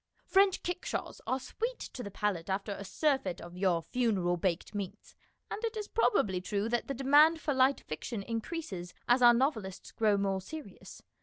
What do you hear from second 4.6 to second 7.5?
meats, and it is probably true that the demand